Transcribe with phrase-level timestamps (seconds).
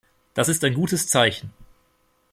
[0.33, 1.53] Das ist ein gutes Zeichen.